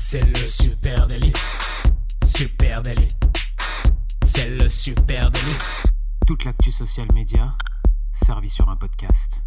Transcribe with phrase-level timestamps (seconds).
[0.00, 1.32] C'est le super délit.
[2.24, 3.08] Super délit.
[4.22, 5.58] C'est le super délit.
[6.24, 7.52] Toute l'actu social média
[8.12, 9.42] servie sur un podcast.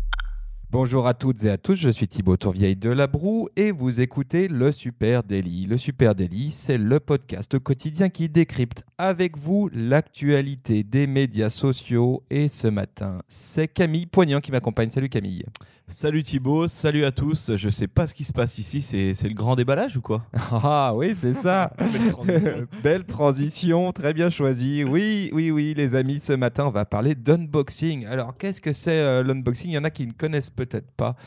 [0.69, 4.01] Bonjour à toutes et à tous, je suis Thibaut Tourvieille de La Broue et vous
[4.01, 5.65] écoutez le Super Daily.
[5.67, 12.23] Le Super Daily, c'est le podcast quotidien qui décrypte avec vous l'actualité des médias sociaux.
[12.29, 14.89] Et ce matin, c'est Camille Poignant qui m'accompagne.
[14.89, 15.45] Salut Camille.
[15.93, 17.51] Salut Thibaut, salut à tous.
[17.57, 20.93] Je sais pas ce qui se passe ici, c'est le grand déballage ou quoi Ah
[20.95, 21.73] oui, c'est ça.
[21.77, 22.67] Belle transition.
[22.81, 24.85] Belle transition, très bien choisi.
[24.85, 28.05] Oui, oui, oui, les amis, ce matin, on va parler d'unboxing.
[28.05, 29.69] Alors, qu'est-ce que c'est euh, l'unboxing?
[29.69, 31.17] Il y en a qui ne connaissent peut-être pas.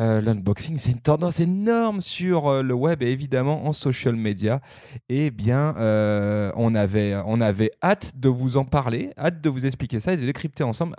[0.00, 4.60] Euh, l'unboxing, c'est une tendance énorme sur euh, le web et évidemment en social media.
[5.08, 9.66] Eh bien, euh, on, avait, on avait hâte de vous en parler, hâte de vous
[9.66, 10.96] expliquer ça et de décrypter ensemble.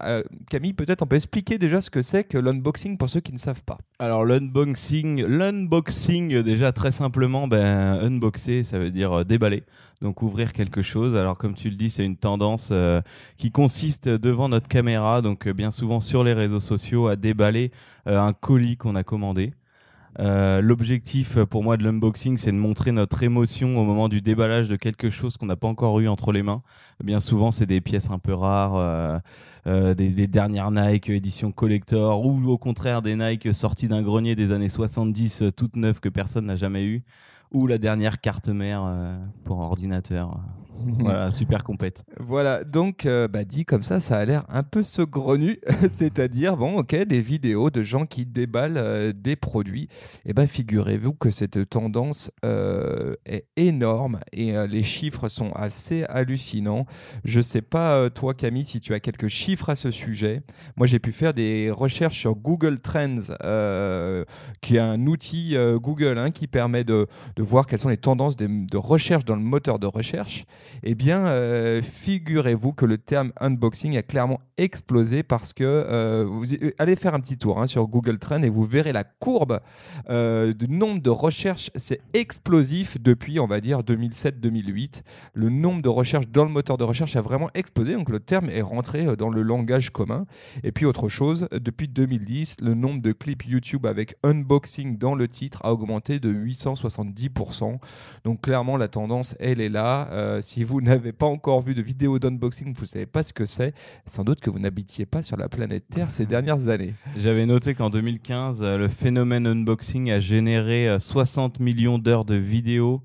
[0.50, 3.38] Camille, peut-être on peut expliquer déjà ce que c'est que l'unboxing pour ceux qui ne
[3.38, 3.78] savent pas.
[4.00, 9.62] Alors l'unboxing, l'unboxing déjà très simplement, ben, unboxer, ça veut dire déballer
[10.02, 11.16] donc ouvrir quelque chose.
[11.16, 13.02] Alors comme tu le dis, c'est une tendance euh,
[13.38, 17.70] qui consiste devant notre caméra, donc euh, bien souvent sur les réseaux sociaux, à déballer
[18.08, 19.54] euh, un colis qu'on a commandé.
[20.18, 24.76] L'objectif pour moi de l'unboxing, c'est de montrer notre émotion au moment du déballage de
[24.76, 26.62] quelque chose qu'on n'a pas encore eu entre les mains.
[27.04, 29.22] Bien souvent, c'est des pièces un peu rares,
[29.66, 34.52] des, des, dernières Nike édition collector, ou au contraire des Nike sorties d'un grenier des
[34.52, 37.04] années 70, toutes neuves que personne n'a jamais eues
[37.52, 40.40] ou la dernière carte mère euh, pour ordinateur.
[41.00, 42.04] voilà, super complète.
[42.20, 45.58] Voilà, donc euh, bah, dit comme ça, ça a l'air un peu saugrenu,
[45.98, 49.84] c'est-à-dire, bon, ok, des vidéos de gens qui déballent euh, des produits.
[50.26, 56.86] Et eh bien, figurez-vous que cette tendance est énorme et les chiffres sont assez hallucinants.
[57.24, 60.42] Je sais pas, toi, Camille, si tu as quelques chiffres à ce sujet.
[60.76, 63.22] Moi, j'ai pu faire des recherches sur Google Trends,
[64.62, 68.36] qui est un outil Google hein, qui permet de de voir quelles sont les tendances
[68.36, 70.46] de, recherche dans le moteur de recherche,
[70.84, 76.46] eh bien, euh, figurez-vous que le terme unboxing a clairement explosé parce que euh, vous
[76.78, 79.60] allez faire un petit tour hein, sur Google Trends et vous verrez la courbe
[80.10, 81.72] euh, du nombre de recherches.
[81.76, 85.04] C'est explosif depuis, on va dire, 2007-2008.
[85.34, 87.94] Le nombre de recherches dans le moteur de recherche a vraiment explosé.
[87.94, 90.26] Donc le terme est rentré dans le langage commun.
[90.64, 95.28] Et puis autre chose, depuis 2010, le nombre de clips YouTube avec unboxing dans le
[95.28, 97.25] titre a augmenté de 870
[98.24, 100.08] donc clairement, la tendance, elle est là.
[100.12, 103.34] Euh, si vous n'avez pas encore vu de vidéo d'unboxing, vous ne savez pas ce
[103.34, 103.74] que c'est.
[104.06, 106.94] Sans doute que vous n'habitiez pas sur la planète Terre ces dernières années.
[107.18, 112.36] J'avais noté qu'en 2015, euh, le phénomène unboxing a généré 60 euh, millions d'heures de
[112.36, 113.02] vidéos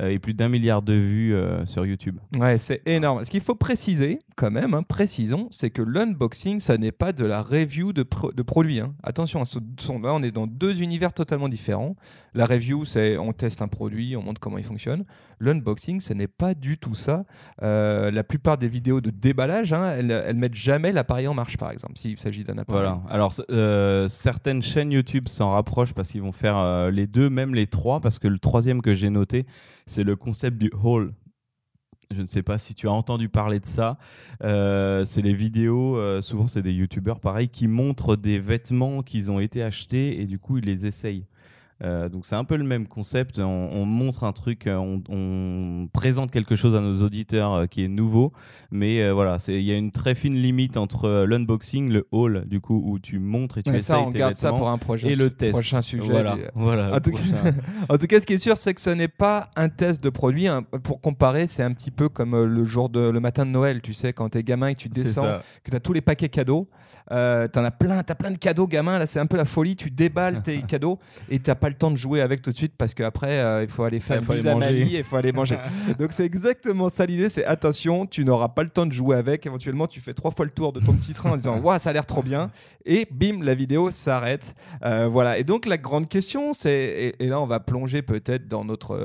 [0.00, 1.36] et plus d'un milliard de vues
[1.66, 2.18] sur YouTube.
[2.38, 3.22] Ouais, c'est énorme.
[3.26, 7.24] Ce qu'il faut préciser, quand même, hein, précisons, c'est que l'unboxing, ça n'est pas de
[7.24, 8.04] la review de,
[8.34, 8.80] de produits.
[8.80, 8.94] Hein.
[9.02, 11.96] Attention, là, on est dans deux univers totalement différents.
[12.34, 15.04] La review, c'est on teste un produit, on montre comment il fonctionne.
[15.40, 17.24] L'unboxing, ce n'est pas du tout ça.
[17.62, 21.56] Euh, la plupart des vidéos de déballage, hein, elles, elles mettent jamais l'appareil en marche,
[21.56, 22.82] par exemple, s'il s'agit d'un appareil.
[22.82, 23.02] Voilà.
[23.10, 27.54] Alors, euh, certaines chaînes YouTube s'en rapprochent parce qu'ils vont faire euh, les deux, même
[27.54, 29.46] les trois, parce que le troisième que j'ai noté,
[29.86, 31.12] c'est le concept du haul.
[32.14, 33.98] Je ne sais pas si tu as entendu parler de ça.
[34.42, 39.30] Euh, c'est les vidéos, euh, souvent c'est des youtubeurs pareil, qui montrent des vêtements qu'ils
[39.30, 41.24] ont été achetés et du coup ils les essayent.
[41.82, 43.38] Euh, donc c'est un peu le même concept.
[43.38, 44.76] On, montre un truc, euh,
[45.08, 48.32] on, présente quelque chose à nos auditeurs euh, qui est nouveau,
[48.70, 52.80] mais voilà, il y a une très fine limite entre l'unboxing, le haul, du coup
[52.84, 55.30] où tu montres et tu essayes ça, on garde ça pour un projet, et le
[55.30, 55.52] test.
[55.52, 56.08] Prochain sujet.
[56.08, 56.36] Voilà.
[56.54, 56.96] voilà
[57.88, 60.10] en, tout cas, ce qui est sûr, c'est que ce n'est pas un test de
[60.10, 60.48] produit.
[60.48, 60.62] Hein.
[60.82, 63.94] Pour comparer, c'est un petit peu comme le jour de le matin de Noël, tu
[63.94, 66.28] sais, quand tu es gamin et que tu descends, que tu as tous les paquets
[66.28, 66.68] cadeaux.
[67.10, 68.98] Euh, t'en as plein, t'as plein de cadeaux, gamin.
[68.98, 69.76] Là, c'est un peu la folie.
[69.76, 70.98] Tu déballes tes cadeaux
[71.28, 73.68] et t'as pas le temps de jouer avec tout de suite parce qu'après, euh, il
[73.68, 75.56] faut aller faire une à et il faut aller manger.
[75.98, 77.28] Donc, c'est exactement ça l'idée.
[77.28, 79.46] C'est attention, tu n'auras pas le temps de jouer avec.
[79.46, 81.90] Éventuellement, tu fais trois fois le tour de ton petit train en disant Waouh, ça
[81.90, 82.50] a l'air trop bien.
[82.84, 84.54] Et bim, la vidéo s'arrête.
[84.84, 85.38] Euh, voilà.
[85.38, 87.14] Et donc, la grande question, c'est.
[87.18, 88.96] Et, là, on va plonger peut-être dans notre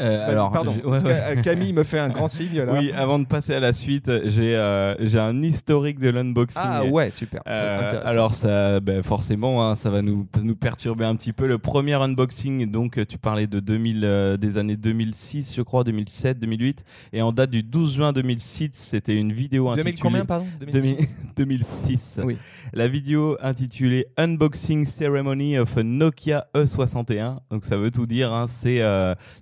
[0.00, 0.74] euh, alors, pardon.
[0.84, 2.74] Euh, Camille me fait un grand signe là.
[2.78, 6.62] Oui, avant de passer à la suite, j'ai euh, un historique de l'unboxing.
[6.64, 7.42] Ah ouais, super.
[7.46, 11.46] alors ça, ben, forcément, hein, ça va nous nous perturber un petit peu.
[11.46, 16.84] Le premier unboxing, donc tu parlais de 2000, des années 2006, je crois, 2007, 2008,
[17.12, 19.92] et en date du 12 juin 2006, c'était une vidéo intitulée.
[19.92, 21.16] 2000 combien, pardon 2006.
[21.36, 22.20] 2006.
[22.30, 22.36] Oui.
[22.74, 27.38] La vidéo intitulée Unboxing Ceremony of a Nokia E61.
[27.50, 28.32] Donc ça veut tout dire.
[28.32, 28.80] Hein, c'est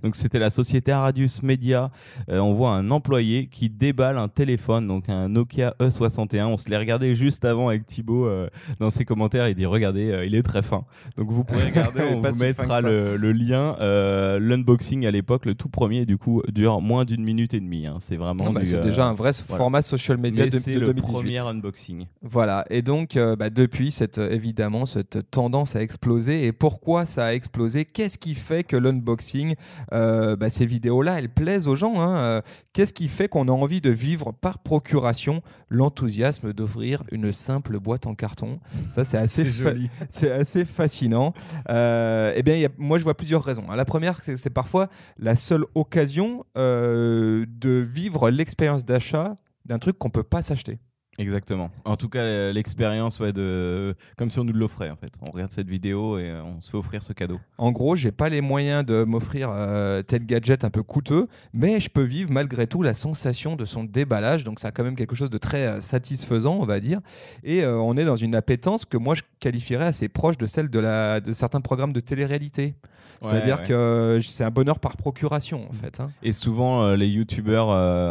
[0.02, 1.90] donc c'était la la société Aradius Media.
[2.30, 6.46] Euh, on voit un employé qui déballe un téléphone, donc un Nokia E61.
[6.46, 8.48] On se l'est regardé juste avant avec Thibaut euh,
[8.80, 9.46] dans ses commentaires.
[9.46, 10.84] Il dit Regardez, euh, il est très fin.
[11.18, 13.76] Donc vous pourrez regarder, on vous si mettra le, le lien.
[13.80, 17.86] Euh, L'unboxing à l'époque, le tout premier, du coup, dure moins d'une minute et demie.
[17.86, 17.98] hein.
[18.00, 18.44] C'est vraiment.
[18.48, 19.58] Ah bah, c'est déjà un vrai voilà.
[19.58, 21.12] format social media mais de, le 2018.
[21.12, 22.06] premier unboxing.
[22.22, 26.46] Voilà, et donc bah, depuis, cette, évidemment, cette tendance a explosé.
[26.46, 27.84] Et pourquoi ça a explosé?
[27.84, 29.54] Qu'est-ce qui fait que l'unboxing,
[29.92, 32.40] euh, bah, ces vidéos-là, elles plaisent aux gens hein Euh,
[32.72, 38.06] Qu'est-ce qui fait qu'on a envie de vivre par procuration l'enthousiasme d'ouvrir une simple boîte
[38.06, 38.60] en carton?
[38.90, 39.72] Ça, c'est assez, fa-
[40.10, 41.34] c'est assez fascinant.
[41.68, 43.64] Euh, eh bien, il y a- moi, je vois plusieurs raisons.
[43.74, 44.88] La première, c'est c'est parfois
[45.18, 49.34] la seule occasion euh, de vivre l'expérience d'achat
[49.66, 50.78] d'un truc qu'on peut pas s'acheter.
[51.18, 51.70] Exactement.
[51.84, 55.12] En tout cas, euh, l'expérience, ouais, de comme si on nous l'offrait en fait.
[55.26, 57.40] On regarde cette vidéo et euh, on se fait offrir ce cadeau.
[57.58, 61.80] En gros, j'ai pas les moyens de m'offrir euh, tel gadget un peu coûteux, mais
[61.80, 64.44] je peux vivre malgré tout la sensation de son déballage.
[64.44, 67.00] Donc, ça a quand même quelque chose de très euh, satisfaisant, on va dire.
[67.42, 70.68] Et euh, on est dans une appétence que moi je qualifierais assez proche de celle
[70.70, 72.74] de, la, de certains programmes de télé-réalité.
[73.20, 73.66] C'est-à-dire Ouais, ouais.
[73.66, 75.98] que c'est un bonheur par procuration, en fait.
[75.98, 76.12] hein.
[76.22, 77.66] Et souvent, les youtubeurs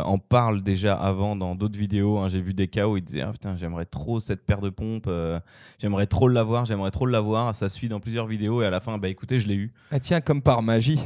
[0.05, 2.17] en parlent déjà avant dans d'autres vidéos.
[2.17, 2.27] hein.
[2.27, 5.05] J'ai vu des cas où ils disaient ah, putain, j'aimerais trop cette paire de pompes,
[5.07, 5.39] euh,
[5.79, 7.55] j'aimerais trop l'avoir, j'aimerais trop l'avoir.
[7.55, 9.71] Ça suit dans plusieurs vidéos et à la fin, bah écoutez, je l'ai eu.
[9.91, 10.99] Ah tiens, comme par magie.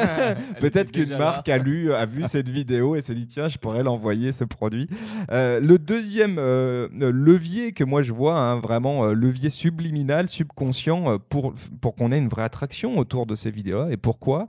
[0.60, 1.54] Peut-être qu'une marque là.
[1.54, 4.88] a lu, a vu cette vidéo et s'est dit tiens, je pourrais l'envoyer ce produit.
[5.30, 11.54] Euh, le deuxième euh, levier que moi je vois, hein, vraiment levier subliminal, subconscient, pour,
[11.80, 13.88] pour qu'on ait une vraie attraction autour de ces vidéos.
[13.88, 14.48] Et pourquoi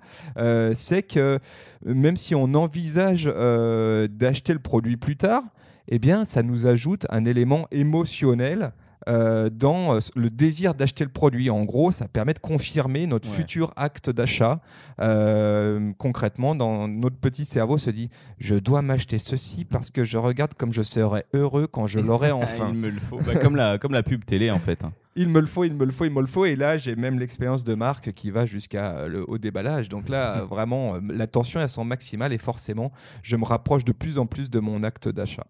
[0.73, 1.39] C'est que
[1.85, 5.43] même si on envisage d'acheter le produit plus tard,
[5.87, 8.71] eh bien, ça nous ajoute un élément émotionnel.
[9.07, 11.51] euh, dans euh, le désir d'acheter le produit.
[11.51, 13.35] En gros, ça permet de confirmer notre Ouais.
[13.35, 14.61] futur acte d'achat.
[14.99, 18.09] Euh, concrètement, dans notre petit cerveau se dit
[18.39, 22.31] je dois m'acheter ceci parce que je regarde comme je serai heureux quand je l'aurai
[22.43, 22.69] enfin.
[22.73, 23.19] Il me le faut.
[23.25, 24.83] Bah, comme, la, comme la pub télé en fait.
[24.83, 24.91] hein.
[25.15, 26.45] il me le faut, il me le faut, il me le faut.
[26.45, 29.87] Et là, j'ai même l'expérience de marque qui va jusqu'à le au déballage.
[29.87, 32.91] Donc là, vraiment, la tension est à son maximal et forcément,
[33.21, 35.45] je me rapproche de plus en plus de mon acte d'achat.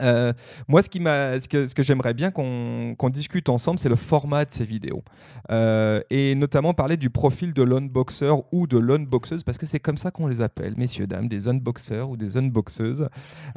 [0.00, 0.32] Euh,
[0.68, 3.96] moi, ce, qui m'a, ce que, ce que j'aimerais bien qu'on, discute ensemble, c'est le
[3.96, 5.04] format de ces vidéos.
[5.50, 9.96] Euh, et notamment parler du profil de l'unboxer ou de l'unboxeuse, parce que c'est comme
[9.96, 13.08] ça qu'on les appelle, messieurs, dames, des unboxers ou des unboxeuses.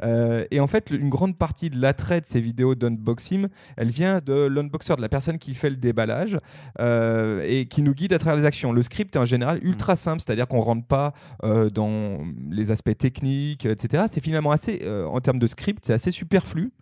[0.02, 4.20] Euh, et en fait, une grande partie de l'attrait de ces vidéos d'unboxing, elle vient
[4.24, 6.38] de l'unboxer, de la personne qui fait le déballage
[6.78, 8.72] et qui nous guide à travers les actions.
[8.72, 11.12] Le script est en général ultra simple, c'est-à-dire qu'on ne rentre pas
[11.42, 12.18] dans
[12.50, 14.04] les aspects techniques, etc.
[14.10, 16.72] C'est finalement assez, en termes de script, c'est assez superflu.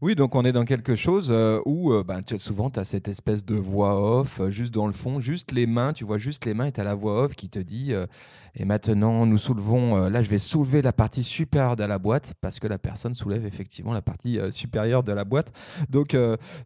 [0.00, 2.84] Oui, donc on est dans quelque chose euh, où euh, ben, tu- souvent tu as
[2.84, 6.18] cette espèce de voix off euh, juste dans le fond, juste les mains, tu vois
[6.18, 7.92] juste les mains et tu as la voix off qui te dit
[8.56, 12.58] et maintenant nous soulevons, là je vais soulever la partie supérieure de la boîte parce
[12.58, 15.52] que la personne soulève effectivement la partie supérieure de la boîte.
[15.88, 16.16] Donc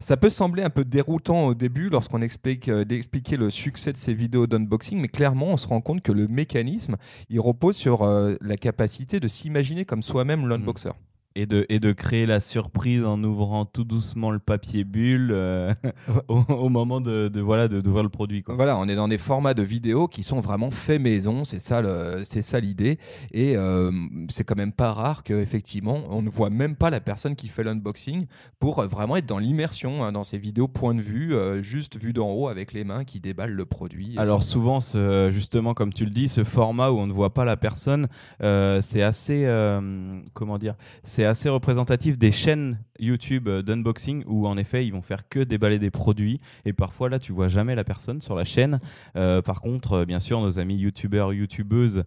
[0.01, 4.15] ça peut sembler un peu déroutant au début lorsqu'on explique d'expliquer le succès de ces
[4.15, 6.97] vidéos d'unboxing, mais clairement on se rend compte que le mécanisme
[7.29, 8.05] il repose sur
[8.41, 10.91] la capacité de s'imaginer comme soi-même l'unboxer.
[11.37, 15.73] Et de, et de créer la surprise en ouvrant tout doucement le papier bulle euh,
[16.29, 18.43] au, au moment de, de voilà de d'ouvrir le produit.
[18.43, 18.57] Quoi.
[18.57, 21.81] Voilà, on est dans des formats de vidéos qui sont vraiment faits maison, c'est ça,
[21.81, 22.99] le- c'est ça l'idée.
[23.31, 23.93] Et euh,
[24.29, 27.63] c'est quand même pas rare qu'effectivement, on ne voit même pas la personne qui fait
[27.63, 28.27] l'unboxing
[28.59, 31.99] pour euh, vraiment être dans l'immersion, hein, dans ces vidéos point de vue, euh, juste
[32.01, 34.15] vue d'en haut avec les mains qui déballent le produit.
[34.19, 37.33] Alors ça- souvent, ce- justement, comme tu le dis, ce format où on ne voit
[37.35, 38.09] pas la personne,
[38.41, 39.47] c'est assez,
[40.35, 40.75] comment dire,
[41.19, 45.41] c'est assez représentatif des chaînes YouTube euh, d'unboxing où en effet ils vont faire que
[45.41, 48.79] déballer des produits et parfois là tu vois jamais la personne sur la chaîne.
[49.17, 52.05] Euh, par contre, euh, bien sûr, nos amis YouTubeurs, YouTubeuses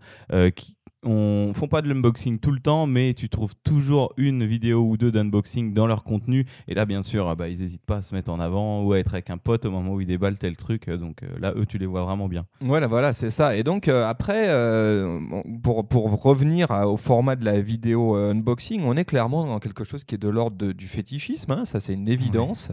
[0.55, 4.81] qui on font pas de l'unboxing tout le temps, mais tu trouves toujours une vidéo
[4.87, 6.45] ou deux d'unboxing dans leur contenu.
[6.67, 8.93] Et là, bien sûr, ah bah, ils n'hésitent pas à se mettre en avant ou
[8.93, 10.87] à être avec un pote au moment où ils déballent tel truc.
[10.87, 12.43] Euh, Donc euh, là, eux, tu les vois vraiment bien.
[12.61, 13.55] Voilà, voilà, c'est ça.
[13.55, 15.19] Et donc euh, après, euh,
[15.63, 19.59] pour, pour revenir à- au format de la vidéo euh, unboxing, on est clairement dans
[19.59, 21.51] quelque chose qui est de l'ordre du fétichisme.
[21.51, 22.71] hein, ça, c'est une évidence.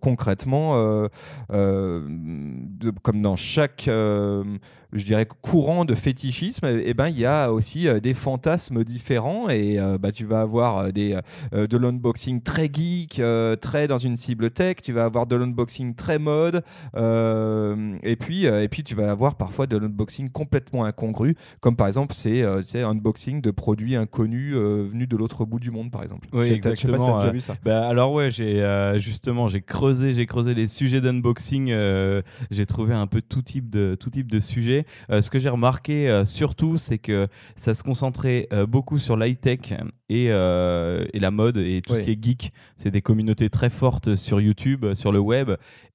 [0.00, 0.74] Concrètement,
[1.50, 3.88] de- comme dans chaque,
[4.94, 9.48] je dirais, courant de fétichisme, eh ben, il y a aussi euh, des fantasmes différents.
[9.48, 11.18] Et euh, bah, tu vas avoir euh, des,
[11.52, 14.76] euh, de l'unboxing très geek, euh, très dans une cible tech.
[14.82, 16.62] Tu vas avoir de l'unboxing très mode.
[16.94, 22.14] Et puis, et puis tu vas avoir parfois de l'unboxing complètement incongru, comme par exemple
[22.14, 26.28] c'est un unboxing de produits inconnus venus de l'autre bout du monde, par exemple.
[26.32, 27.32] Oui, Je sais pas si t'as exactement, déjà ouais.
[27.32, 27.56] vu ça.
[27.64, 31.74] Bah, alors ouais, j'ai justement j'ai creusé, j'ai creusé les sujets d'unboxing.
[32.50, 34.83] j'ai trouvé un peu tout type de tout type de sujets.
[35.10, 39.16] Euh, ce que j'ai remarqué euh, surtout, c'est que ça se concentrait euh, beaucoup sur
[39.16, 39.72] l'high tech
[40.08, 41.98] et, et la mode et tout Oui.
[41.98, 42.52] ce qui est geek.
[42.76, 45.50] C'est des communautés très fortes sur YouTube, sur le web.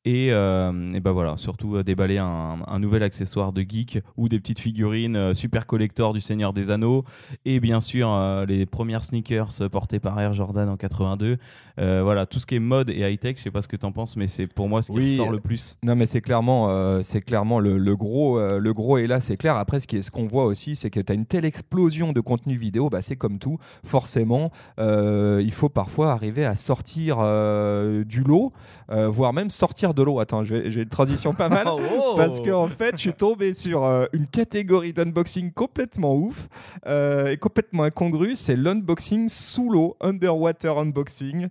[0.05, 4.60] Et, et ben voilà, surtout déballer un, un nouvel accessoire de geek ou des petites
[4.60, 7.03] figurines super collector du Seigneur des Anneaux
[7.46, 8.10] et bien sûr
[8.48, 11.38] les premières sneakers portées par Air Jordan en 82.
[11.79, 13.75] Euh, voilà, tout ce qui est mode et high tech, je sais pas ce que
[13.75, 15.77] tu en penses, mais c'est pour moi ce qui Oui, ressort le plus.
[15.84, 19.55] Non, mais c'est clairement, c'est clairement le, le gros, le gros est là, c'est clair.
[19.55, 22.89] Après, ce qu'on voit aussi, c'est que tu as une telle explosion de contenu vidéo,
[22.89, 23.57] bah, c'est comme tout.
[23.83, 28.53] Forcément, euh, il faut parfois arriver à sortir euh, du lot,
[28.91, 30.19] euh, voire même sortir de l'eau.
[30.19, 31.67] Attends, j'ai une transition pas mal.
[31.91, 33.83] Oh Parce qu'en fait, je suis tombé sur
[34.13, 36.48] une catégorie d'unboxing complètement ouf
[36.88, 38.36] et complètement incongrue.
[38.36, 41.48] C'est l'unboxing sous l'eau, underwater unboxing.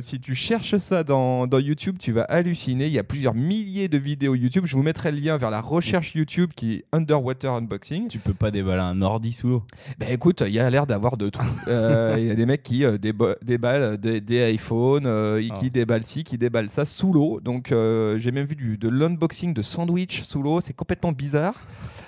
[0.00, 2.86] Si tu cherches ça dans, dans YouTube, tu vas halluciner.
[2.86, 4.64] Il y a plusieurs milliers de vidéos YouTube.
[4.66, 8.08] Je vous mettrai le lien vers la recherche YouTube qui est underwater unboxing.
[8.08, 9.62] tu peux pas déballer un ordi sous l'eau.
[9.98, 11.40] Ben écoute, il y a l'air d'avoir de tout.
[11.68, 15.54] Euh, Il y a des mecs qui euh, déba- déballent des, des iPhones, euh, Ah.
[15.58, 17.40] qui déballent ci, qui déballent ça sous l'eau.
[17.40, 20.60] Donc euh, j'ai même vu du, de l'unboxing de sandwich sous l'eau.
[20.60, 21.54] C'est complètement bizarre.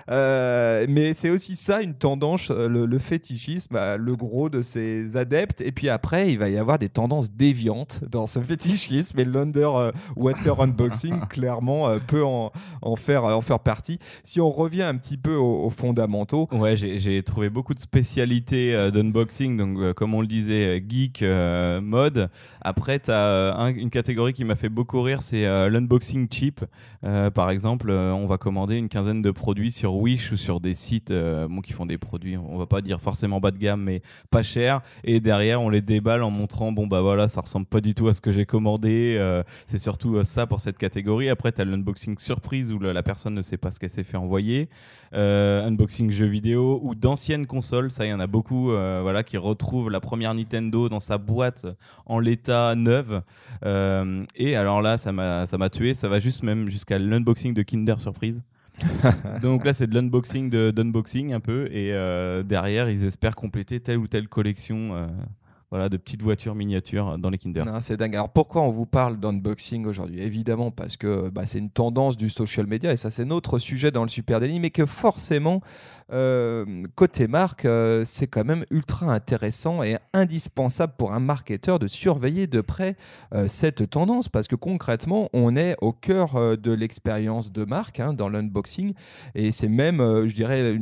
[0.08, 4.62] Euh, mais c'est aussi ça une tendance, euh, le, le fétichisme, bah, le gros de
[4.62, 5.60] ses adeptes.
[5.62, 9.18] Et puis après, il va y avoir des tendances déviantes dans ce fétichisme.
[9.18, 12.52] Et l'underwater unboxing, clairement, euh, peut en,
[12.82, 13.98] en, faire, en faire partie.
[14.24, 16.16] Si on revient un petit peu aux, aux fondamentaux,
[16.52, 20.80] Ouais, j'ai trouvé beaucoup de spécialités euh, d'unboxing, donc euh, comme on le disait, euh,
[20.86, 21.22] geek,
[21.82, 22.30] mode.
[22.60, 26.64] Après, tu as une catégorie qui m'a fait beaucoup rire, c'est l'unboxing cheap.
[27.02, 31.12] Par exemple, on va commander une quinzaine de produits sur Wish ou sur des sites
[31.12, 34.42] bon, qui font des produits, on va pas dire forcément bas de gamme, mais pas
[34.42, 34.80] cher.
[35.04, 38.08] Et derrière, on les déballe en montrant, bon bah voilà, ça ressemble pas du tout
[38.08, 39.18] à ce que j'ai commandé.
[39.66, 41.28] C'est surtout ça pour cette catégorie.
[41.28, 44.04] Après, tu as l'unboxing surprise où la, la personne ne sait pas ce qu'elle s'est
[44.04, 44.68] fait envoyer.
[45.14, 47.90] Euh, unboxing jeux vidéo ou d'anciennes consoles.
[47.90, 51.18] Ça, il y en a beaucoup euh, voilà, qui retrouvent la première Nintendo dans sa
[51.18, 51.66] boîte
[52.06, 53.22] en l'état neuve.
[53.64, 55.94] Euh, et alors là, ça m'a tué.
[55.94, 58.42] Ça va juste même jusqu'à l'unboxing de Kinder Surprise.
[59.42, 61.66] Donc là, c'est de l'unboxing d'unboxing un peu.
[61.72, 65.08] Et euh, derrière, ils espèrent compléter telle ou telle collection.
[65.70, 67.64] Voilà, de petites voitures miniatures dans les Kinder.
[67.80, 68.14] C'est dingue.
[68.14, 70.20] Alors pourquoi on vous parle d'unboxing aujourd'hui?
[70.20, 73.90] Évidemment parce que bah, c'est une tendance du social media et ça c'est notre sujet
[73.90, 75.60] dans le Super Daily, mais que forcément,
[76.08, 82.46] côté marque, euh, c'est quand même ultra intéressant et indispensable pour un marketeur de surveiller
[82.46, 82.96] de près
[83.34, 88.00] euh, cette tendance parce que concrètement, on est au cœur euh, de l'expérience de marque
[88.00, 88.94] hein, dans l'unboxing
[89.34, 90.78] et c'est même, euh, je dirais,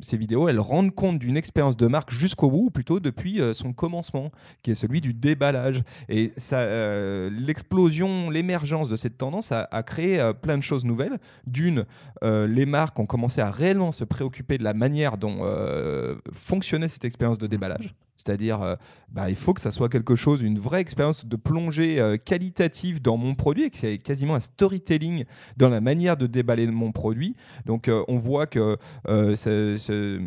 [0.00, 3.52] ces vidéos, elles rendent compte d'une expérience de marque jusqu'au bout, ou plutôt depuis euh,
[3.52, 4.30] son commencement
[4.62, 5.82] qui est celui du déballage.
[6.08, 11.18] Et ça, euh, l'explosion, l'émergence de cette tendance a, créé euh, plein de choses nouvelles.
[11.46, 11.84] D'une,
[12.24, 16.88] euh, les marques ont commencé à réellement se préoccuper de la manière dont euh, fonctionnait
[16.88, 17.94] cette expérience de déballage.
[18.16, 18.74] C'est-à-dire, euh,
[19.12, 23.00] bah, il faut que ça soit quelque chose, une vraie expérience de plongée euh, qualitative
[23.02, 25.24] dans mon produit, et que c'est quasiment un storytelling
[25.56, 27.36] dans la manière de déballer mon produit.
[27.66, 28.76] Donc, euh, on voit que
[29.08, 30.20] euh, ce- ce-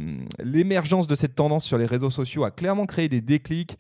[0.43, 3.77] l'émergence de cette tendance sur les réseaux sociaux a clairement créé des déclics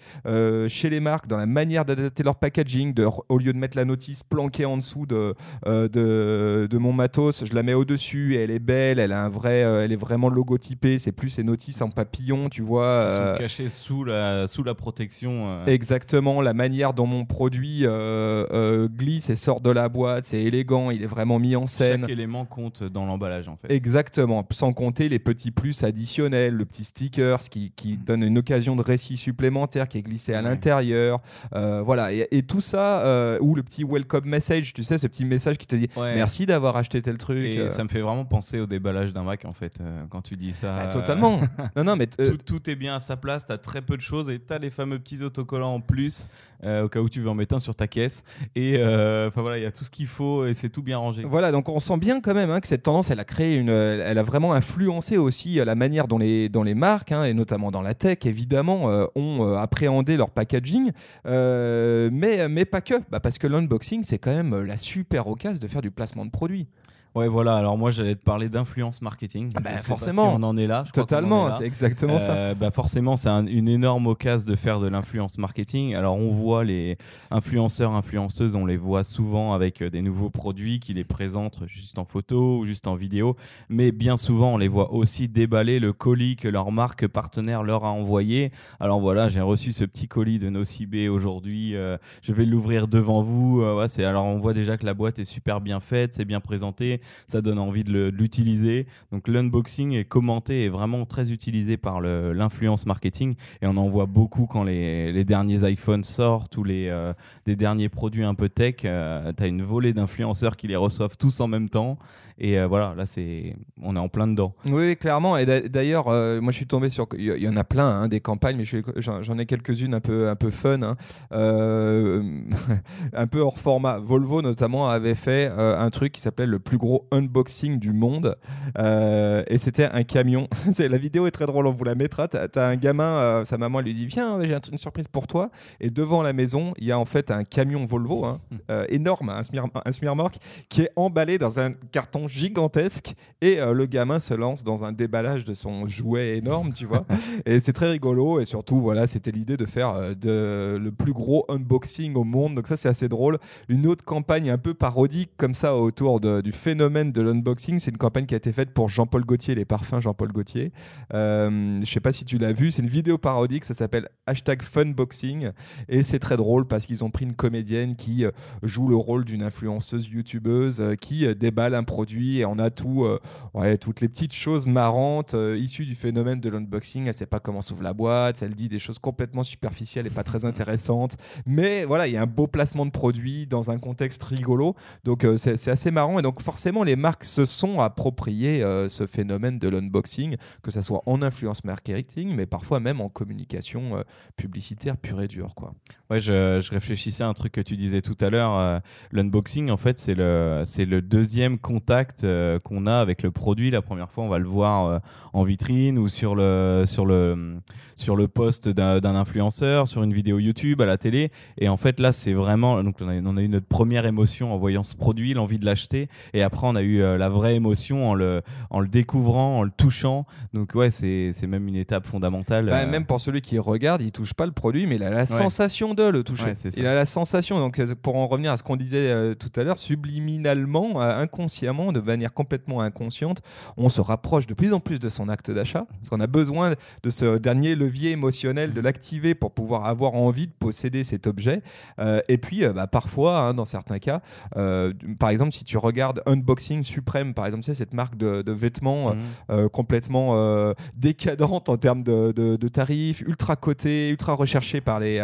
[0.67, 2.93] chez les marques dans la manière d'adapter leur packaging.
[2.93, 5.33] De, au lieu de mettre la notice planquée en dessous de,
[5.65, 9.29] de, de mon matos, je la mets au-dessus et elle est belle, elle, a un
[9.29, 10.97] vrai, elle est vraiment logotypée.
[10.97, 13.33] C'est plus ces notices en papillon, tu vois.
[13.35, 15.47] Sont cachés sous la, sous la protection.
[15.47, 15.65] euh.
[15.65, 20.41] Exactement, la manière dont mon produit euh, euh, glisse et sort de la boîte, c'est
[20.41, 22.01] élégant, il est vraiment mis en scène.
[22.01, 23.71] Chaque élément compte dans l'emballage en fait.
[23.73, 28.37] Exactement, sans compter les petits plus additionnels, le petit sticker ce qui, qui donne une
[28.37, 30.49] occasion de récit supplémentaire qui est glissé à Ouais.
[30.49, 31.19] l'intérieur.
[31.53, 35.07] Euh, voilà, et, et tout ça, euh, ou le petit welcome message, tu sais, ce
[35.07, 36.15] petit message qui te dit Ouais.
[36.15, 37.43] merci d'avoir acheté tel truc.
[37.43, 37.67] Et euh.
[37.69, 39.79] ça me fait vraiment penser au déballage d'un Mac en fait,
[40.09, 40.75] quand tu dis ça.
[40.77, 41.41] Bah, totalement.
[41.75, 44.29] non, non, mais tout, tout est bien à sa place, tu as très de choses
[44.29, 46.29] et tu as les fameux petits autocollants en plus
[46.63, 48.23] euh, au cas où tu veux en mettre un sur ta caisse.
[48.55, 50.97] Et euh, enfin voilà, il y a tout ce qu'il faut et c'est tout bien
[50.97, 51.23] rangé.
[51.23, 53.69] Voilà, donc on sent bien quand même hein, que cette tendance, elle a créé une,
[53.69, 57.33] elle a vraiment influencé aussi euh, la manière dont les, dont les marques, hein, et
[57.33, 60.91] notamment dans la tech, évidemment, ont appréhendé leur packaging,
[61.25, 65.67] mais, mais pas que, bah, parce que l'unboxing, c'est quand même la super occasion de
[65.67, 66.67] faire du placement de produits.
[67.15, 67.55] Ouais, voilà.
[67.55, 69.49] Alors moi, j'allais te parler d'influence marketing.
[69.55, 70.29] Ah bah, forcément.
[70.29, 70.83] si on en est là.
[70.85, 72.33] je Totalement, c'est exactement ça.
[72.35, 75.95] Euh, bah forcément, c'est un- une énorme occasion de faire de l'influence marketing.
[75.95, 76.97] Alors, on voit les
[77.31, 82.03] influenceurs, influenceuses, on les voit souvent avec des nouveaux produits qui les présentent juste en
[82.05, 83.35] photo ou juste en vidéo,
[83.69, 87.85] mais bien souvent on les voit aussi déballer le colis que leur marque partenaire leur
[87.85, 88.51] a envoyé.
[88.79, 91.73] Alors voilà, j'ai reçu ce petit colis de Nocibé aujourd'hui,
[92.21, 93.63] je vais l'ouvrir devant vous.
[93.87, 96.98] c'est alors on voit déjà que la boîte est super bien faite, c'est bien présenté,
[97.27, 98.87] ça donne envie de l'utiliser.
[99.11, 104.05] Donc l'unboxing est commenté et vraiment très utilisé par l'influence marketing et on en voit
[104.05, 107.13] beaucoup quand les, derniers iPhones sortent ou les euh,
[107.45, 108.75] des derniers produits un peu tech.
[108.85, 111.97] Euh, tu as une volée d'influenceurs qui les reçoivent tous en même temps
[112.41, 114.55] et euh, voilà, là, c'est, on est en plein dedans.
[114.65, 115.35] Oui, clairement.
[115.35, 117.05] Et d'ailleurs, euh, moi, je suis tombé sur.
[117.17, 120.37] Il y, en a plein, hein, des campagnes, mais j'en ai quelques-unes un peu, un
[120.37, 120.95] peu fun, hein.
[121.31, 123.99] un peu hors format.
[123.99, 128.35] Volvo, notamment, avait fait un truc qui s'appelait le plus gros unboxing du monde.
[128.77, 130.47] et c'était un camion.
[130.79, 132.27] la vidéo est très drôle, on vous la mettra.
[132.27, 135.49] Tu as, un gamin, sa maman lui dit Viens, j'ai une surprise pour toi.
[135.79, 138.83] Et devant la maison, il y a en fait un camion Volvo, hein, hmm.
[138.89, 140.29] énorme, un, smir un
[140.69, 144.91] qui est emballé dans un carton gigantesque et euh, le gamin se lance dans un
[144.91, 147.05] déballage de son jouet énorme, tu vois.
[147.45, 151.13] et c'est très rigolo et surtout, voilà, c'était l'idée de faire euh, de, le plus
[151.13, 152.55] gros unboxing au monde.
[152.55, 153.37] Donc ça, c'est assez drôle.
[153.67, 157.97] Une autre campagne un peu parodique comme ça autour du phénomène de l'unboxing, c'est une
[157.97, 160.71] campagne qui a été faite pour Jean-Paul Gaultier, les parfums Jean-Paul Gaultier.
[161.13, 164.61] Euh, je sais pas si tu l'as vu, c'est une vidéo parodique, ça s'appelle hashtag
[164.61, 165.51] funboxing
[165.89, 168.25] et c'est très drôle parce qu'ils ont pris une comédienne qui
[168.63, 173.77] joue le rôle d'une influenceuse youtubeuse qui déballe un produit et on a tout, euh,
[173.77, 177.07] toutes les petites choses marrantes euh, issues du phénomène de l'unboxing.
[177.07, 180.23] Elle sait pas comment s'ouvre la boîte, elle dit des choses complètement superficielles et pas
[180.23, 181.17] très intéressantes.
[181.45, 184.75] Mais voilà, il y a un beau placement de produit dans un contexte rigolo.
[185.03, 186.19] Donc euh, c'est assez marrant.
[186.19, 191.03] Et donc forcément, les marques se sont appropriées ce phénomène de l'unboxing, que ce soit
[191.05, 194.03] en influence marketing, mais parfois même en communication
[194.35, 195.55] publicitaire pure et dure.
[195.55, 195.73] Quoi.
[196.09, 198.81] Ouais, je, je, réfléchissais à un truc que tu disais tout à l'heure.
[199.11, 203.71] l'unboxing, en fait, c'est le, le deuxième contact euh, qu'on a avec le produit.
[203.71, 204.99] La première fois, on va le voir euh,
[205.33, 207.57] en vitrine ou sur le, sur le,
[207.95, 211.31] sur le poste d'un influenceur, sur une vidéo YouTube, à la télé.
[211.57, 212.83] Et en fait, là, c'est vraiment.
[212.83, 215.65] Donc, on a, on a, eu notre première émotion en voyant ce produit, l'envie de
[215.65, 216.09] l'acheter.
[216.33, 219.63] Et après, on a eu euh, la vraie émotion en le, en le découvrant, en
[219.63, 220.25] le touchant.
[220.53, 222.67] Donc, ouais, c'est même une étape fondamentale.
[222.67, 225.25] Bah, même pour celui qui regarde, il touche pas le produit, mais il a la
[225.25, 226.53] sensation de le toucher.
[226.75, 227.59] il a la sensation.
[227.59, 232.33] Donc, pour en revenir à ce qu'on disait tout à l'heure, subliminalement, inconsciemment, de manière
[232.33, 233.41] complètement inconsciente,
[233.77, 236.73] on se rapproche de plus en plus de son acte d'achat, parce qu'on a besoin
[237.03, 241.61] de ce dernier levier émotionnel, de l'activer pour pouvoir avoir envie de posséder cet objet.
[241.99, 244.21] Euh, et puis, euh, bah, parfois, hein, dans certains cas,
[244.57, 249.13] euh, par exemple, si tu regardes Unboxing Supreme, par exemple, c'est cette marque de, vêtements
[249.13, 249.69] mmh.
[249.69, 255.19] complètement décadente en termes de, tarifs, ultra cotés, ultra recherchés par les,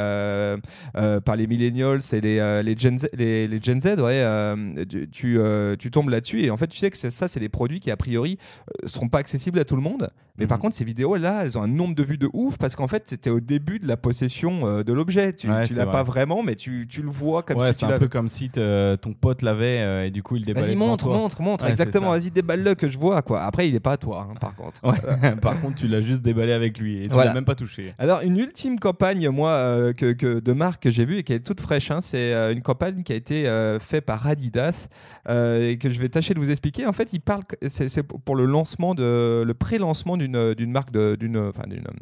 [0.94, 5.40] par les millennials et les, les, Gen Z, les, Gen Z ouais, tu,
[5.80, 7.98] tu tombes là-dessus et en fait, tu sais que ça, c'est des produits qui, a
[7.98, 8.38] priori,
[8.82, 10.10] ne euh, seront pas accessibles à tout le monde.
[10.38, 10.64] Mais par mhm.
[10.64, 13.30] contre, ces vidéos-là, elles ont un nombre de vues de ouf parce qu'en fait, c'était
[13.30, 15.34] au début de la possession euh, de l'objet.
[15.34, 18.08] Tu, ne l'as pas vraiment, mais tu, tu, le vois comme si C'est un peu
[18.08, 20.68] comme si ton pote l'avait euh, et du coup, il déballait.
[20.68, 21.66] Vas-y, montre, montre, montre.
[21.66, 23.22] Exactement, vas-y, déballe-le que je vois.
[23.22, 23.42] Quoi.
[23.44, 24.82] Après, il n'est pas à toi, hein, par contre.
[25.42, 27.94] par contre, tu l'as juste déballé avec lui et tu l'as même pas touché.
[27.98, 31.40] Alors, une ultime campagne, moi, que, que, de marque que j'ai vue et qui est
[31.40, 33.46] toute fraîche, hein, c'est une campagne qui a été
[33.80, 34.90] faite par Adidas
[35.30, 36.86] et que je vais tâcher de vous expliquer.
[36.88, 41.52] En fait, il parle, c'est pour le lancement de, le pré-lancement d'une marque d'une,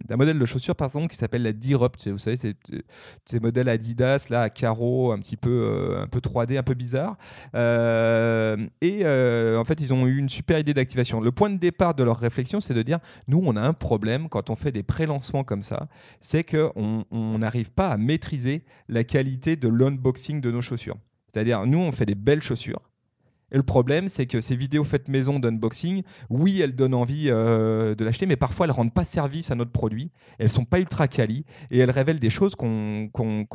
[0.08, 2.08] d'un modèle de chaussures par exemple qui s'appelle la Dirupt.
[2.08, 2.56] Vous savez, c'est
[3.26, 6.74] ces modèles Adidas là à carreaux, un petit peu, euh, un peu 3D, un peu
[6.74, 7.18] bizarre.
[7.56, 11.22] Euh, et euh, en fait, ils ont eu une super idée d'activation.
[11.22, 14.30] Le point de départ de leur réflexion, c'est de dire, nous, on a un problème
[14.30, 15.88] quand on fait des pré-lancements comme ça,
[16.20, 20.98] c'est qu'on n'arrive pas à maîtriser la qualité de l'unboxing de nos chaussures.
[21.28, 22.93] C'est-à-dire, nous, on fait des belles chaussures
[23.54, 27.94] et le problème, c'est que ces vidéos faites maison d'unboxing, oui, elles donnent envie euh,
[27.94, 30.10] de l'acheter, mais parfois elles rendent pas service à notre produit.
[30.40, 33.12] Elles sont pas ultra quali et elles révèlent des choses qu'on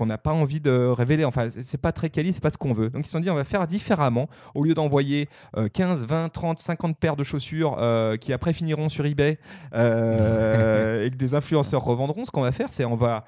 [0.06, 1.24] n'a pas envie de révéler.
[1.24, 2.90] Enfin, c'est pas très quali, c'est pas ce qu'on veut.
[2.90, 4.28] Donc ils se sont dit, on va faire différemment.
[4.54, 5.28] Au lieu d'envoyer
[5.72, 9.40] 15, 20, 30, 50 paires de chaussures euh, qui après finiront sur eBay
[9.74, 13.24] euh, et que des influenceurs revendront, ce qu'on va faire, c'est on va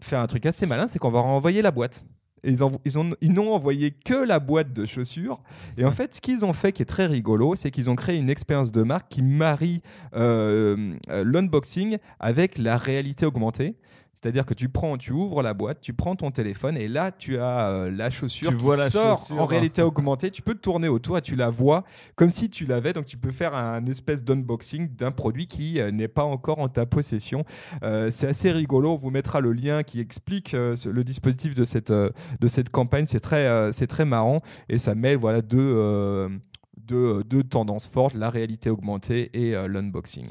[0.00, 2.04] faire un truc assez malin, c'est qu'on va renvoyer la boîte
[2.44, 2.72] ils, ont,
[3.20, 5.40] ils n'ont envoyé que la boîte de chaussures.
[5.76, 8.18] Et en fait, ce qu'ils ont fait qui est très rigolo, c'est qu'ils ont créé
[8.18, 9.82] une expérience de marque qui marie
[10.14, 13.76] euh, euh, l'unboxing avec la réalité augmentée.
[14.22, 17.38] C'est-à-dire que tu prends, tu ouvres la boîte, tu prends ton téléphone et là tu
[17.38, 19.46] as euh, la chaussure Tu qui vois la sort chaussure, en hein.
[19.46, 20.30] réalité augmentée.
[20.30, 21.82] Tu peux te tourner autour et tu la vois
[22.14, 22.92] comme si tu l'avais.
[22.92, 26.68] Donc tu peux faire un espèce d'unboxing d'un produit qui euh, n'est pas encore en
[26.68, 27.44] ta possession.
[27.82, 28.92] Euh, c'est assez rigolo.
[28.92, 33.06] On vous mettra le lien qui explique le dispositif de cette, de cette campagne.
[33.06, 36.28] C'est très, c'est très marrant et ça mêle voilà, deux,
[36.76, 40.28] deux, deux tendances fortes, la réalité augmentée et l'unboxing.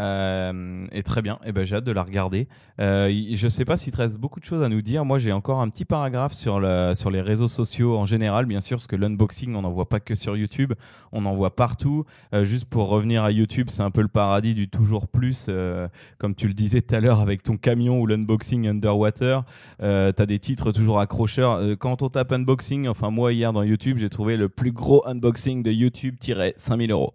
[0.00, 2.48] Euh, et très bien, et ben, j'ai hâte de la regarder.
[2.80, 5.04] Euh, je sais pas s'il te reste beaucoup de choses à nous dire.
[5.04, 8.62] Moi, j'ai encore un petit paragraphe sur, le, sur les réseaux sociaux en général, bien
[8.62, 10.72] sûr, parce que l'unboxing, on n'en voit pas que sur YouTube,
[11.12, 12.06] on en voit partout.
[12.32, 15.50] Euh, juste pour revenir à YouTube, c'est un peu le paradis du toujours plus.
[16.18, 19.44] comme tu le disais tout à l'heure avec ton camion ou l'unboxing underwater,
[19.80, 21.60] tu as des titres toujours accrocheurs.
[21.78, 25.62] Quand on tape unboxing, enfin moi hier dans YouTube, j'ai trouvé le plus gros unboxing
[25.62, 27.12] de YouTube-5000 euros.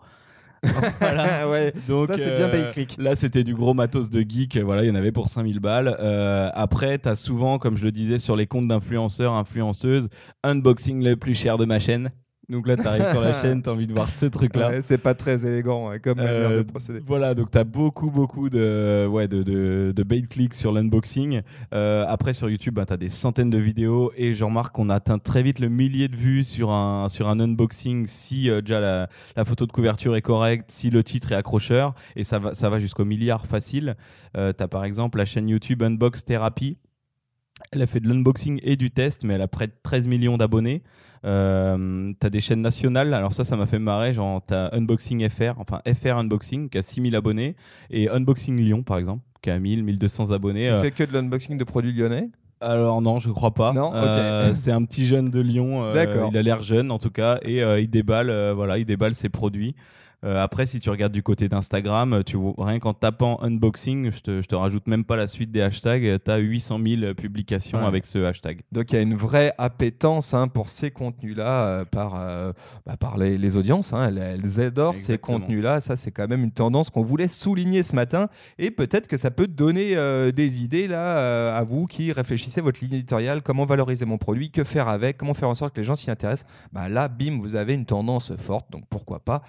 [1.00, 1.50] voilà.
[1.50, 2.72] ouais, Donc, ça c'est bien euh.
[2.98, 4.58] Là, c'était du gros matos de geek.
[4.58, 5.96] Voilà, il y en avait pour 5000 balles.
[6.00, 10.10] Euh, après, tu as souvent, comme je le disais, sur les comptes d'influenceurs, influenceuses,
[10.44, 12.12] unboxing le plus cher de ma chaîne.
[12.50, 14.70] Donc là, tu arrives sur la chaîne, tu as envie de voir ce truc-là.
[14.70, 17.02] Ouais, c'est pas très élégant comme manière Euh, de procéder.
[17.06, 21.42] Voilà, donc tu as beaucoup, beaucoup de, ouais, de, de, de bait clics sur l'unboxing.
[21.74, 25.18] Euh, après, sur YouTube, tu as des centaines de vidéos et je remarque qu'on atteint
[25.18, 29.10] très vite le millier de vues sur un, sur un unboxing si euh, déjà la,
[29.36, 32.70] la photo de couverture est correcte, si le titre est accrocheur et ça va, ça
[32.70, 33.96] va jusqu'au milliard facile.
[34.38, 36.78] Euh, tu as par exemple la chaîne YouTube Unbox Therapy.
[37.72, 40.38] Elle a fait de l'unboxing et du test, mais elle a près de 13 millions
[40.38, 40.82] d'abonnés.
[41.26, 44.14] Euh, t'as des chaînes nationales, alors ça, ça m'a fait marrer.
[44.14, 47.56] Genre, t'as Unboxing FR, enfin FR Unboxing, qui a 6000 abonnés,
[47.90, 50.64] et Unboxing Lyon, par exemple, qui a 1000, 1200 abonnés.
[50.66, 52.30] Tu Euh, fais que de l'unboxing de produits lyonnais?
[52.62, 53.74] Alors non, je crois pas.
[53.74, 53.96] Non, ok.
[53.96, 55.84] Euh, c'est un petit jeune de Lyon.
[55.84, 56.30] euh, D'accord.
[56.32, 59.30] Il a l'air jeune en tout cas et euh, il déballe, voilà, il déballe ses
[59.30, 59.76] produits.
[60.26, 64.20] Euh, après, si tu regardes du côté d'Instagram, tu vois, rien qu'en tapant unboxing, je
[64.22, 67.78] te, je te rajoute même pas la suite des hashtags, tu as 800 000 publications
[67.80, 67.86] Ouais.
[67.86, 68.62] avec ce hashtag.
[68.72, 72.54] Donc il y a une vraie appétence hein, pour ces contenus-là euh, par, euh,
[72.86, 73.94] bah, par les, les audiences.
[73.94, 74.08] hein.
[74.08, 75.82] Elles, elles adorent ces contenus-là.
[75.82, 78.28] Ça, c'est quand même une tendance qu'on voulait souligner ce matin.
[78.58, 82.62] Et peut-être que ça peut donner euh, des idées là euh, à vous qui réfléchissez
[82.62, 83.42] votre ligne éditoriale.
[83.44, 84.50] Comment valoriser mon produit?
[84.50, 85.18] Que faire avec?
[85.18, 86.48] Comment faire en sorte que les gens s'y intéressent?
[86.74, 88.72] Bah, Là, bim, vous avez une tendance forte.
[88.72, 89.44] Donc pourquoi pas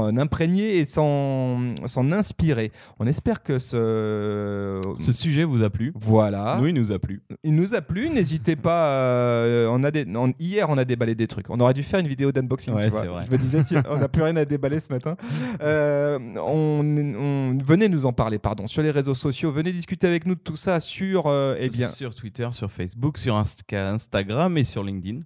[0.00, 2.72] s'en euh, imprégner et s'en inspirer.
[2.98, 4.80] On espère que ce...
[4.98, 6.56] Ce sujet vous a plu Voilà.
[6.60, 7.22] Nous, il nous a plu.
[7.44, 8.86] Il nous a plu, n'hésitez pas.
[8.86, 11.50] euh, on a des, on- hier, on a déballé des trucs.
[11.50, 12.88] On aurait dû faire une vidéo d'unboxing, Ouais.
[12.90, 15.16] Je me disais, on n'a plus rien à déballer ce matin.
[15.62, 16.80] Euh, on,
[17.18, 19.52] on- venez nous en parler, pardon, sur les réseaux sociaux.
[19.52, 23.18] Venez discuter avec nous de tout ça sur, euh, eh bien, Sur Twitter, sur Facebook,
[23.18, 25.20] sur Insta- Instagram et sur LinkedIn.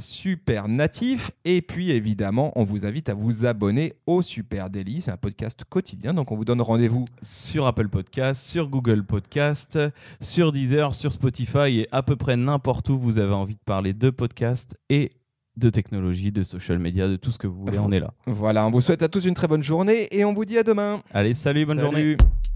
[0.00, 1.30] super natif.
[1.44, 3.73] Et puis, évidemment, on vous invite à vous abonner
[4.06, 5.00] au Super Daily.
[5.00, 7.06] C'est un podcast quotidien, donc on vous donne rendez-vous.
[7.22, 9.78] sur Apple Podcast, sur Google Podcast,
[10.20, 13.92] sur Deezer, sur Spotify et à peu près n'importe où vous avez envie de parler
[13.92, 15.10] de podcast et
[15.56, 18.12] de technologie, de social media, de tout ce que vous voulez, on est là.
[18.26, 20.62] Voilà, on vous souhaite à tous une très bonne journée et on vous dit à
[20.62, 21.00] demain.
[21.12, 22.16] Allez, salut, bonne journée.
[22.16, 22.53] Salut.